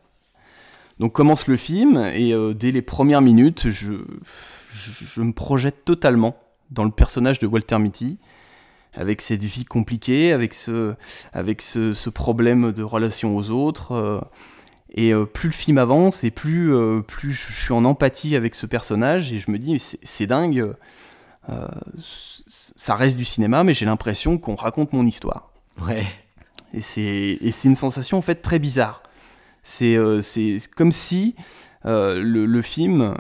[1.00, 3.94] Donc commence le film et dès les premières minutes, je,
[4.74, 6.36] je me projette totalement
[6.72, 8.18] dans le personnage de Walter Mitty,
[8.94, 10.96] avec cette vie compliquée, avec ce,
[11.34, 13.94] avec ce, problème de relation aux autres.
[13.94, 14.22] Euh,
[14.92, 18.56] et euh, plus le film avance, et plus, euh, plus je suis en empathie avec
[18.56, 20.74] ce personnage, et je me dis, c'est dingue,
[22.76, 25.52] ça reste du cinéma, mais j'ai l'impression qu'on raconte mon histoire.
[25.82, 26.06] Ouais.
[26.74, 29.02] Et c'est une sensation en fait très bizarre.
[29.64, 29.98] C'est
[30.76, 31.36] comme si
[31.84, 33.16] le, le, film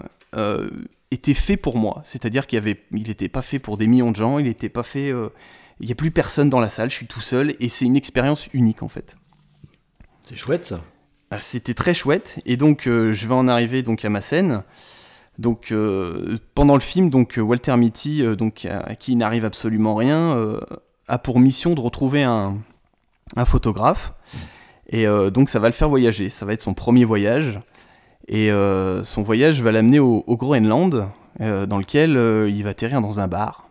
[1.11, 2.01] était fait pour moi.
[2.05, 4.83] C'est-à-dire qu'il avait, il n'était pas fait pour des millions de gens, il n'était pas
[4.83, 5.11] fait.
[5.11, 5.29] Euh,
[5.79, 7.95] il n'y a plus personne dans la salle, je suis tout seul, et c'est une
[7.95, 9.15] expérience unique en fait.
[10.25, 10.83] C'est chouette ça.
[11.31, 14.63] Ah, c'était très chouette, et donc euh, je vais en arriver donc à ma scène.
[15.37, 20.59] Donc euh, pendant le film, donc Walter Mitty, donc à, qui n'arrive absolument rien,
[21.07, 22.57] a pour mission de retrouver un,
[23.37, 24.13] un photographe.
[24.89, 27.61] Et donc ça va le faire voyager, ça va être son premier voyage.
[28.29, 31.09] Et euh, son voyage va l'amener au, Groenland,
[31.41, 33.67] euh, dans lequel euh, il va atterrir dans un bar.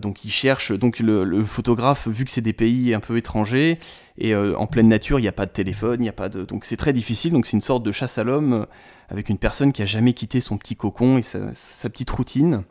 [0.00, 3.78] donc il cherche, donc le, photographe, vu que c'est des pays un peu étrangers,
[4.16, 6.44] et en pleine nature, il n'y a pas de téléphone, il n'y a pas de...
[6.44, 8.66] Donc c'est très difficile, donc c'est une sorte de chasse à l'homme
[9.08, 12.62] avec une personne qui a jamais quitté son petit cocon et sa, sa petite routine.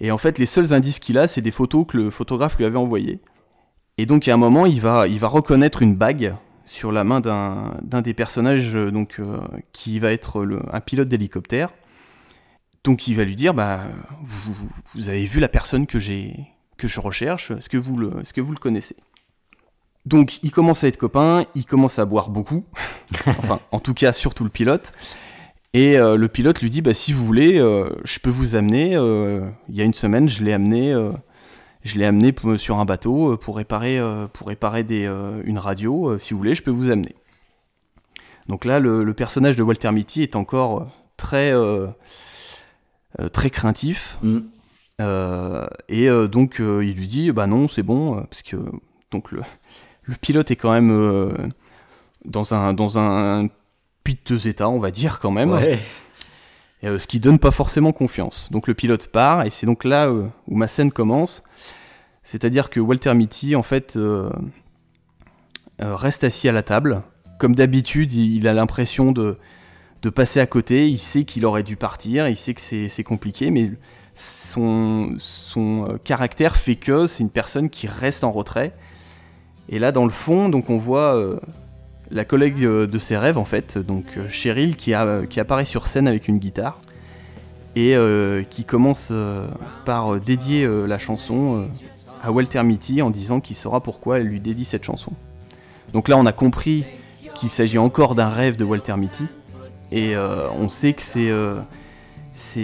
[0.00, 2.64] Et en fait, les seuls indices qu'il a, c'est des photos que le photographe lui
[2.64, 3.20] avait envoyées.
[3.96, 6.34] Et donc, à un moment, il va, il va reconnaître une bague
[6.68, 9.40] sur la main d'un des personnages euh, donc, euh,
[9.72, 11.70] qui va être un pilote d'hélicoptère.
[12.84, 13.82] Donc il va lui dire bah,
[14.22, 15.98] vous, avez vu la personne que,
[16.76, 18.96] que je recherche, est-ce que, vous le, est que vous le connaissez?
[20.06, 22.64] Donc il commence à être copain, il commence à boire beaucoup,
[23.26, 24.92] enfin en tout cas surtout le pilote.
[25.74, 28.92] Et euh, le pilote lui dit bah, si vous voulez, je peux vous amener.
[28.92, 30.94] il y a une semaine, je l'ai amené
[31.84, 35.58] je l'ai amené sur un bateau euh, pour réparer, euh, pour réparer des, euh, une
[35.58, 36.18] radio.
[36.18, 37.14] Si vous voulez, je peux vous amener.
[38.48, 40.88] Donc là, le, personnage de Walter Mitty est encore
[41.18, 41.52] très,
[43.32, 44.16] très craintif.
[44.22, 44.38] Mm.
[45.88, 48.56] et donc, il lui dit Bah non, c'est bon, parce que
[49.10, 49.42] donc le,
[50.04, 51.50] le pilote est quand même
[52.24, 53.48] dans, un, dans un
[54.02, 55.54] piteux état, on va dire, quand même.
[56.82, 58.50] Ce qui donne pas forcément confiance.
[58.52, 61.42] Donc le pilote part, et c'est donc là où ma scène commence.
[62.28, 64.28] C'est-à-dire que Walter Mitty, en fait, euh,
[65.80, 67.00] euh, reste assis à la table.
[67.38, 69.38] Comme d'habitude, il, a l'impression de,
[70.14, 70.90] passer à côté.
[70.90, 73.70] Il sait qu'il aurait dû partir, il sait que c'est compliqué, mais
[74.14, 78.74] son, son euh, caractère fait que c'est une personne qui reste en retrait.
[79.70, 81.40] Et là, dans le fond, donc on voit
[82.10, 84.92] la collègue de ses rêves, en fait, donc Cheryl, qui,
[85.30, 86.80] qui apparaît sur scène avec une guitare.
[87.76, 89.46] et euh, qui commence euh,
[89.84, 91.66] par euh, dédier euh, la chanson euh,
[92.22, 95.12] à Walter Mitty en disant qu'il saura pourquoi elle lui dédie cette chanson.
[95.92, 96.84] Donc là, on a compris
[97.34, 99.26] qu'il s'agit encore d'un rêve de Walter Mitty,
[99.92, 101.60] et euh, on sait que c'est euh,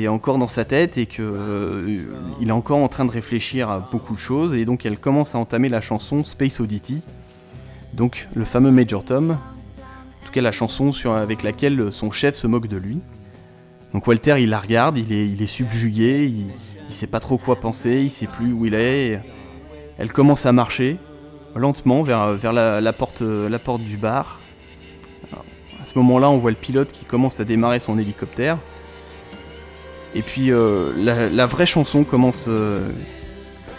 [0.08, 1.96] encore dans sa tête et que euh,
[2.40, 5.34] il est encore en train de réfléchir à beaucoup de choses, et donc elle commence
[5.36, 7.02] à entamer la chanson Space Oddity,
[7.94, 12.46] donc le fameux Major Tom, en tout cas la chanson avec laquelle son chef se
[12.46, 13.00] moque de lui.
[13.92, 16.46] Donc Walter, il la regarde, il est, subjugué, il,
[16.88, 19.20] il sait pas trop quoi penser, il sait plus où il est.
[19.98, 20.98] elle commence à marcher
[21.54, 24.40] lentement vers, la, porte, du bar.
[25.80, 28.58] À ce moment-là, on voit le pilote qui commence à démarrer son hélicoptère.
[30.14, 32.82] Et puis euh, la, vraie chanson commence, euh,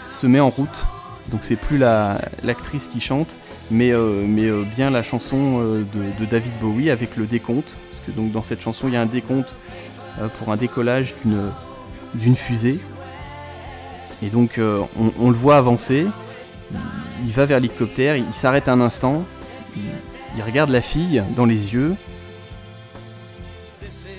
[0.08, 0.86] se met en route.
[1.30, 3.38] Donc c'est plus la- l'actrice qui chante,
[3.70, 5.84] mais, euh, euh, bien la chanson euh,
[6.20, 7.78] de, David Bowie avec le décompte.
[7.90, 9.54] Parce que donc dans cette chanson, il y a un décompte
[10.38, 11.14] pour un décollage
[12.14, 12.80] d'une fusée.
[14.22, 14.58] Et donc
[15.18, 16.06] on, le voit avancer.
[17.24, 19.24] Il, va vers l'hélicoptère, il s'arrête un instant,
[19.76, 19.82] il,
[20.36, 21.96] il regarde la fille dans les yeux.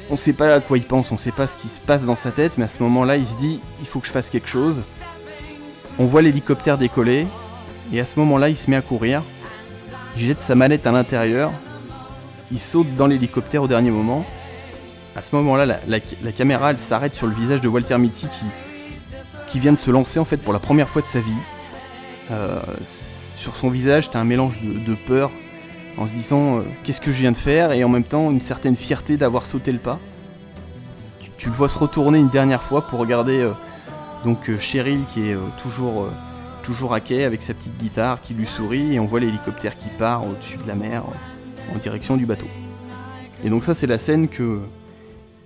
[0.09, 2.15] On sait pas à quoi il pense, on sait pas ce qui se passe dans
[2.15, 4.47] sa tête, mais à ce moment-là, il se dit il faut que je fasse quelque
[4.47, 4.83] chose.
[5.99, 7.27] On voit l'hélicoptère décoller,
[7.91, 9.23] et à ce moment-là, il se met à courir.
[10.17, 11.51] Jette sa manette à l'intérieur,
[12.49, 14.25] il saute dans l'hélicoptère au dernier moment.
[15.15, 18.45] À ce moment-là, la, caméra elle s'arrête sur le visage de Walter Mitty qui,
[19.47, 21.31] qui vient de se lancer en fait pour la première fois de sa vie.
[22.31, 25.31] Euh, sur son visage, t'as un mélange de, peur
[25.97, 27.71] en se disant euh, qu'est-ce que je viens de faire?
[27.71, 29.99] Et en même temps une certaine fierté d'avoir sauté le pas.
[31.37, 33.51] Tu, le vois se retourner une dernière fois pour regarder euh,
[34.25, 36.09] donc Cheryl qui est toujours,
[36.67, 39.87] toujours à quai avec sa petite guitare qui lui sourit et on voit l'hélicoptère qui
[39.97, 42.45] part au-dessus de la mer euh, en direction du bateau.
[43.45, 44.59] Et donc ça c'est la scène que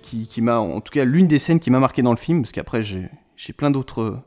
[0.02, 2.42] qui, qui m'a en tout cas l'une des scènes qui m'a marqué dans le film
[2.42, 3.08] parce qu'après j'ai
[3.56, 4.18] plein d'autres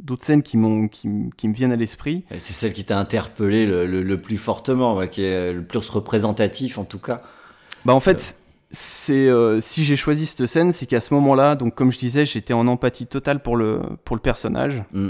[0.00, 0.58] d'autres scènes qui
[0.90, 1.08] qui,
[1.48, 2.24] me viennent à l'esprit.
[2.32, 5.88] C'est celle qui t'a interpellé le, le- le plus fortement, ouais, qui est le plus
[5.88, 7.22] représentatif en tout cas.
[7.84, 8.36] Bah en fait,
[8.70, 12.24] c'est euh, si j'ai choisi cette scène, c'est qu'à ce moment-là, donc comme je disais,
[12.24, 15.08] j'étais en empathie totale pour le pour le personnage, Mm.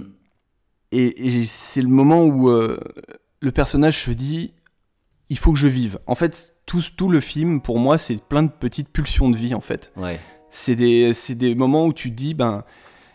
[0.93, 2.79] Et, et c'est le moment où euh,
[3.41, 4.53] le personnage se dit,
[5.29, 5.99] il faut que je vive.
[6.07, 9.55] En fait, tout tout le film pour moi, c'est plein de petites pulsions de vie
[9.55, 9.93] en fait.
[9.97, 10.19] Ouais.
[10.51, 12.65] C'est des moments où tu te dis, ben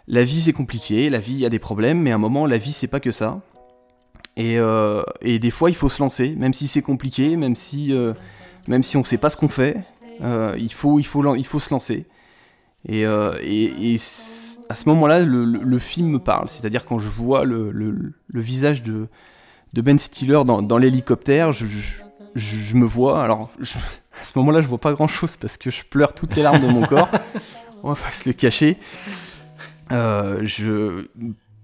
[0.08, 2.46] la vie c'est compliqué, la vie il y a des problèmes, mais à un moment
[2.46, 3.42] la vie c'est pas que ça.
[4.38, 7.92] Et, euh, et des fois il faut se lancer, même si c'est compliqué, même si
[7.94, 8.14] euh,
[8.68, 9.78] même si on sait pas ce qu'on fait,
[10.22, 12.06] euh, il faut il faut lan- il faut se lancer.
[12.88, 13.96] Et, et,
[14.70, 16.50] à ce moment-là, le, le- le film me parle.
[16.50, 19.08] C'est-à-dire quand je vois le, visage de,
[19.74, 21.80] de Ben Stiller dans, dans l'hélicoptère, je, je,
[22.36, 23.24] je- je me vois.
[23.24, 26.62] Alors à ce moment-là, je vois pas grand-chose parce que je pleure toutes les larmes
[26.62, 27.10] de mon corps.
[27.84, 28.78] On va pas se le cacher.
[29.92, 31.06] Euh, je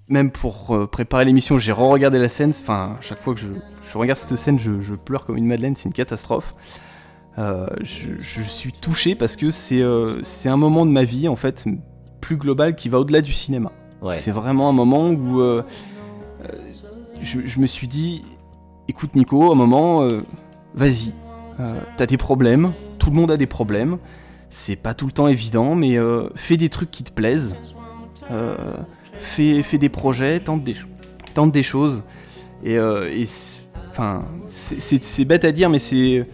[0.08, 2.50] même pour euh, préparer l'émission, j'ai re-regardé la scène.
[2.52, 5.76] Enfin, chaque fois que je, regarde cette scène, je, pleure comme une madeleine.
[5.76, 6.54] C'est une catastrophe.
[7.40, 11.38] Euh, je, suis touché parce que c'est euh, c'est un moment de ma vie en
[11.38, 11.66] fait
[12.22, 13.72] plus global qui va au-delà du cinéma.
[14.02, 14.16] Ouais.
[14.18, 15.64] C'est vraiment un moment où euh,
[16.44, 16.48] euh,
[17.22, 18.24] je, je me suis dit,
[18.88, 20.22] écoute Nico, un moment, euh,
[20.74, 21.14] vas-y,
[21.98, 23.98] t'as des problèmes, tout le monde a des problèmes,
[24.50, 25.98] c'est pas tout le temps évident, mais
[26.36, 27.56] fais des trucs qui te plaisent,
[29.20, 30.76] fais, fais des projets, tente des,
[31.36, 32.04] tente des choses,
[32.64, 32.80] et,
[33.90, 36.26] enfin, c'est- bête à dire, mais c'est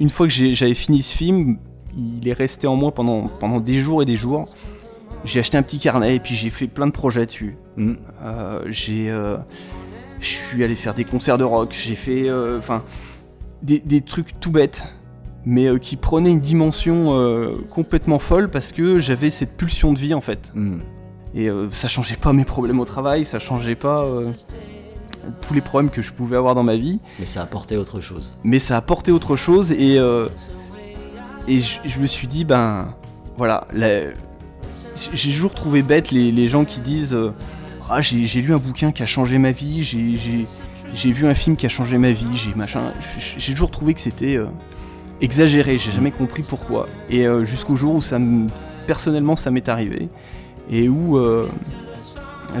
[0.00, 1.58] une fois que j'avais fini ce film,
[1.96, 4.48] il est resté en moi pendant, pendant des jours et des jours.
[5.24, 7.56] J'ai acheté un petit carnet et puis j'ai fait plein de projets dessus.
[7.76, 7.94] Mm.
[8.22, 9.36] Euh, j'ai, euh,
[10.20, 11.72] je suis allé faire des concerts de rock.
[11.76, 12.82] J'ai fait, euh, enfin,
[13.62, 14.84] des, des trucs tout bêtes,
[15.44, 20.20] mais qui prenaient une dimension complètement folle parce que j'avais cette pulsion de vie en
[20.20, 20.52] fait.
[20.54, 20.78] Mm.
[21.34, 24.06] Et ça changeait pas mes problèmes au travail, ça changeait pas
[25.42, 28.00] tous les problèmes que je pouvais avoir dans ma vie Mais ça a apporté autre
[28.00, 28.32] chose.
[28.44, 30.28] mais ça a apporté autre chose et euh,
[31.48, 32.94] et je, je me suis dit ben
[33.36, 34.12] voilà la-
[35.12, 37.32] j'ai toujours trouvé bête les, gens qui disent euh,
[37.90, 41.66] ah j'ai lu un bouquin qui a changé ma vie j'ai vu un film qui
[41.66, 42.92] a changé ma vie j'ai machin
[43.38, 44.46] j'ai toujours trouvé que c'était euh,
[45.20, 45.78] exagéré.
[45.78, 46.86] J'ai jamais compris pourquoi.
[47.10, 48.48] Et euh, jusqu'au jour où ça me
[48.86, 50.08] personnellement ça m'est arrivé.
[50.70, 51.18] Et où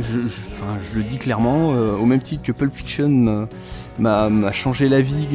[0.00, 3.48] je- le dis clairement, au même titre que Pulp Fiction
[3.98, 5.26] m'a changé la vie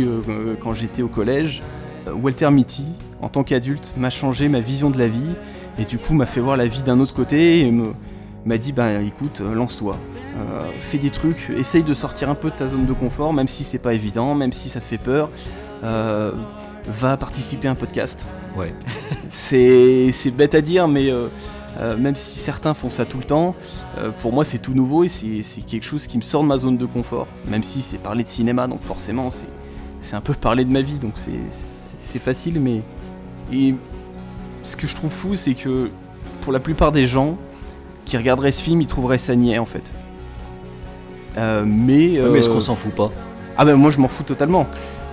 [0.61, 1.63] quand j'étais au collège.
[2.07, 2.85] Walter Mitty,
[3.21, 5.35] en tant qu'adulte, m'a changé ma vision de la vie
[5.77, 7.71] et du coup m'a fait voir la vie d'un autre côté et
[8.45, 9.97] m'a dit bah écoute, euh, lance-toi,
[10.37, 13.49] Euh, fais des trucs, essaye de sortir un peu de ta zone de confort, même
[13.49, 15.29] si c'est pas évident, même si ça te fait peur.
[15.83, 16.31] Euh,
[16.87, 18.25] va participer à un podcast.
[18.55, 18.73] Ouais.
[19.29, 21.27] C'est c'est bête à dire, mais euh,
[21.79, 23.55] Euh, même si certains font ça tout le temps,
[23.97, 26.57] euh, pour moi c'est tout nouveau et c'est quelque chose qui me sort de ma
[26.57, 27.27] zone de confort.
[27.47, 29.29] Même si c'est parler de cinéma, donc forcément
[30.01, 31.13] c'est un peu parler de ma vie, donc
[31.49, 32.83] c'est facile, mais.
[33.53, 33.73] Et
[34.63, 35.89] ce que je trouve fou, c'est que
[36.41, 37.37] pour la plupart des gens
[38.05, 39.91] qui regarderaient ce film, ils trouveraient ça niais en fait.
[41.37, 42.19] Euh, mais.
[42.31, 43.11] mais est-ce qu'on s'en fout pas
[43.57, 44.67] Ah ben moi je m'en fous totalement.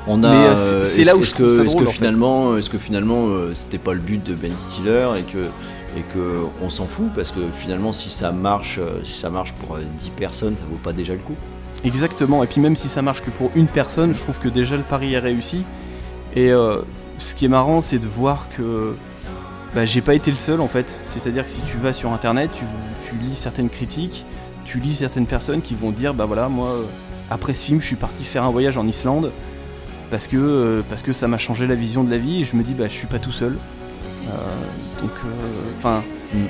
[0.07, 0.57] On a.
[0.87, 4.25] c'est là où est-ce que, est-ce que finalement, est-ce que finalement, c'était pas le but
[4.25, 5.49] de Ben Stiller et que
[5.97, 9.53] et que on s'en fout parce que finalement si ça marche euh, si ça marche
[9.55, 11.35] pour 10 euh, personnes ça vaut pas déjà le coup
[11.85, 14.77] exactement et puis même si ça marche que pour une personne je trouve que déjà
[14.77, 15.63] le pari est réussi
[16.35, 16.83] et euh,
[17.19, 18.95] ce qui est marrant c'est de voir que
[19.75, 21.93] bah, j'ai pas été le seul en fait c'est à dire que si tu vas
[21.93, 22.65] sur internet tu,
[23.03, 24.25] tu, lis certaines critiques
[24.65, 26.75] tu lis certaines personnes qui vont dire bah voilà moi
[27.31, 29.33] après ce film je suis parti faire un voyage en Islande
[30.11, 32.63] parce que, parce que ça m'a changé la vision de la vie et je me
[32.63, 33.57] dis bah je suis pas tout seul
[34.29, 36.47] euh, donc, euh, enfin, mm.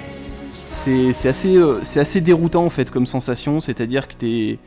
[0.66, 4.59] c'est assez, euh, c'est assez déroutant en fait comme sensation, c'est-à-dire que t'es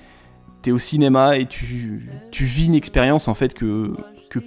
[0.65, 3.95] es au cinéma et tu, tu vis une expérience en fait que,
[4.29, 4.39] que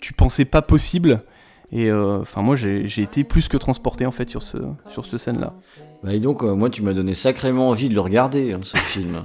[0.00, 1.22] tu pensais pas possible.
[1.70, 4.56] Et enfin, moi, j'ai été plus que transporté en fait sur ce
[4.88, 5.54] sur cette scène-là.
[6.02, 9.22] Bah, et donc, moi, tu m'as donné sacrément envie de le regarder, hein, ce film.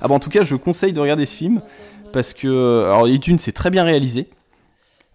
[0.00, 1.62] Ah bah, en tout cas, je conseille de regarder ce film
[2.12, 4.28] parce que, alors, d'une, c'est très bien réalisé.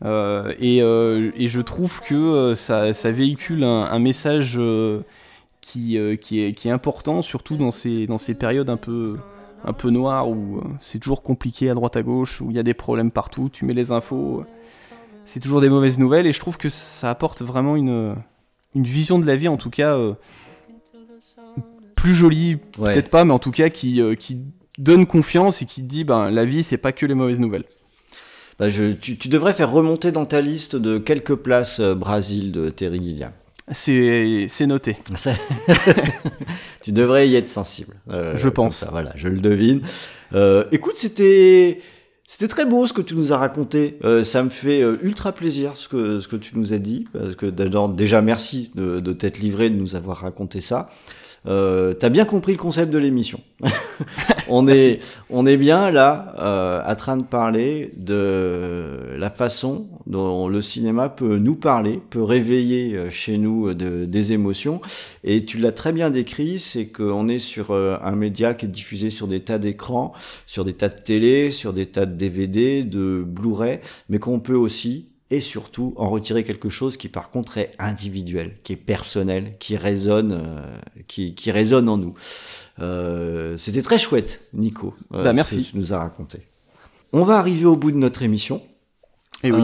[0.06, 4.60] Euh, euh, et, je trouve que euh, ça, véhicule un, message
[5.62, 9.18] qui, qui, est, qui, est, important, surtout dans ces, dans ces périodes un peu,
[9.64, 12.64] un peu noires où c'est toujours compliqué à droite à gauche, où il y a
[12.64, 14.44] des problèmes partout, tu mets les infos,
[15.32, 18.16] c'est toujours des mauvaises nouvelles, et je trouve que ça apporte vraiment une,
[18.76, 19.98] une vision de la vie, en tout cas,
[21.96, 24.42] plus jolie, peut-être pas, mais en tout cas qui, qui
[24.80, 27.66] donne confiance et qui dit ben, la vie, c'est pas que les mauvaises nouvelles.
[28.60, 33.02] Bah, tu, devrais faire remonter dans ta liste de quelques places euh, Brésil de Terry
[33.02, 33.32] Gilliam.
[33.72, 34.98] C'est noté.
[36.84, 37.94] tu devrais y être sensible.
[38.10, 38.86] Euh, je pense.
[38.92, 39.82] voilà, je le devine.
[40.34, 41.80] Euh, écoute, c'était
[42.32, 43.98] c'était très beau ce que tu nous as raconté.
[44.24, 47.08] ça me fait ultra plaisir ce que ce que tu nous as dit.
[47.12, 50.92] Parce que déjà merci de, de t'être livré, de nous avoir raconté ça.
[51.50, 53.42] Euh, T'as bien compris le concept de l'émission.
[54.50, 60.48] on est on est bien là euh, à train de parler de la façon dont
[60.48, 64.82] le cinéma peut nous parler, peut réveiller euh, chez nous de, des émotions.
[65.24, 68.70] Et tu l'as très bien décrit, c'est qu'on est sur euh, un média qui est
[68.70, 70.14] diffusé sur des tas d'écrans,
[70.46, 74.56] sur des tas de télé, sur des tas de DVD, de Blu-ray, mais qu'on peut
[74.56, 79.54] aussi et surtout en retirer quelque chose qui par contre est individuel, qui est personnel,
[79.60, 82.16] qui résonne, euh, qui, qui, résonne en nous.
[82.80, 85.64] Euh, C'était très chouette, Nico, euh, bah, merci.
[85.64, 86.40] ce que tu nous as raconté.
[87.14, 88.62] On va arriver au bout de notre émission.
[89.42, 89.62] Et eh oui.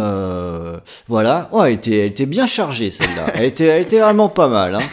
[1.08, 3.32] Voilà, oh, elle, était, elle était bien chargée celle-là.
[3.34, 4.75] elle, était, elle était vraiment pas mal.
[4.75, 4.84] Hein.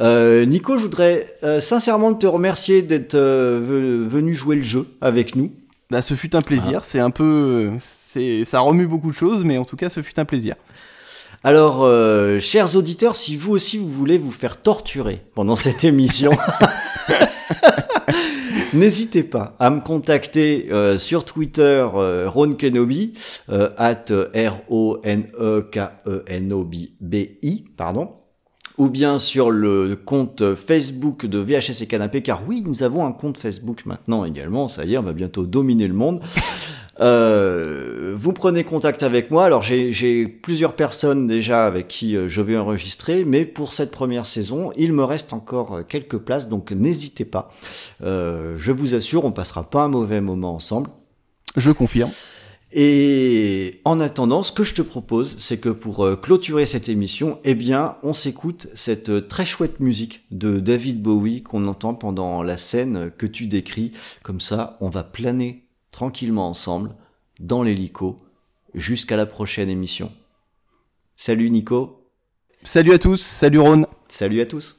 [0.00, 5.50] Euh, Nico, je voudrais euh, sincèrement te remercier d'être venu jouer le jeu avec nous.
[5.90, 6.84] Bah, ce fut un plaisir.
[6.84, 10.20] C'est un peu, c'est, ça remue beaucoup de choses, mais en tout cas, ce fut
[10.20, 10.54] un plaisir.
[11.44, 16.32] Alors, euh, chers auditeurs, si vous aussi vous voulez vous faire torturer pendant cette émission,
[18.74, 23.14] n'hésitez pas à me contacter euh, sur Twitter euh, Ron Kenobi,
[23.48, 25.24] at R-O-N-E-K-E-N-O-B-I,
[27.76, 28.18] pardon
[28.78, 33.12] ou bien sur le compte Facebook de VHS et Canapé, car oui, nous avons un
[33.12, 36.20] compte Facebook maintenant également, ça y est, on va bientôt dominer le monde.
[37.00, 39.44] Euh, vous prenez contact avec moi.
[39.44, 44.26] Alors j'ai plusieurs personnes déjà avec qui euh, je vais enregistrer, mais pour cette première
[44.26, 47.50] saison, il me reste encore euh, quelques places, donc n'hésitez pas.
[48.02, 50.90] Euh, je vous assure, on passera pas un mauvais moment ensemble.
[51.56, 52.10] Je confirme.
[52.70, 57.38] Et en attendant, ce que je te propose, c'est que pour euh, clôturer cette émission,
[57.44, 62.42] eh bien, on s'écoute cette euh, très chouette musique de David Bowie qu'on entend pendant
[62.42, 63.92] la scène que tu décris.
[64.22, 66.94] Comme ça, on va planer tranquillement ensemble
[67.40, 68.18] dans l'hélico
[68.74, 70.12] jusqu'à la prochaine émission.
[71.16, 72.10] Salut Nico.
[72.64, 73.86] Salut à tous, salut Ron.
[74.08, 74.77] Salut à tous.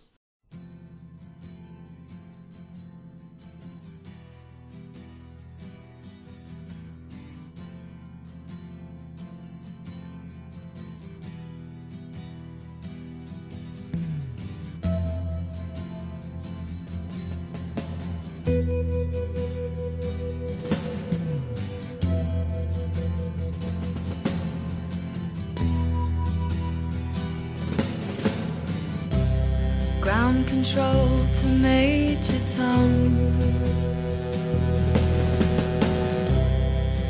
[30.01, 33.39] Ground control to Major Tom.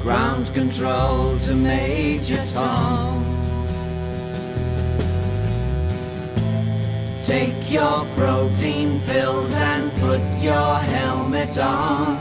[0.02, 3.24] Ground control to Major Tom.
[7.24, 12.18] Take your protein pills and put your helmet on.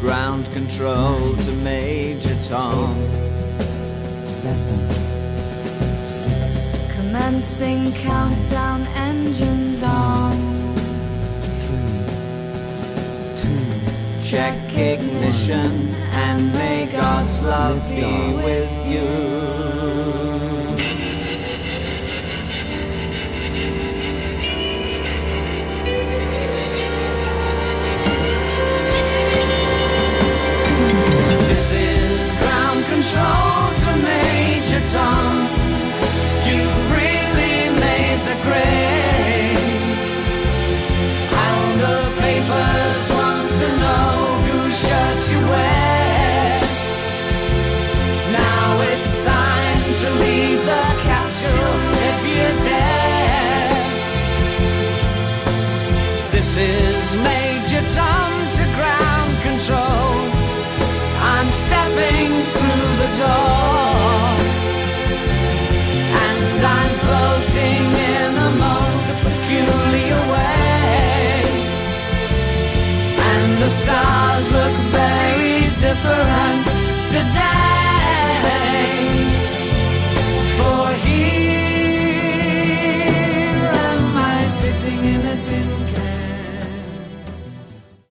[0.00, 3.00] Ground control to Major Tom.
[6.96, 10.50] Commencing countdown engines on.
[14.18, 19.49] Check ignition and may God's love be with you.